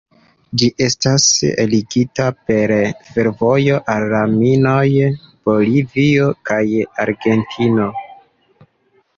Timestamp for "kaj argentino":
6.51-7.91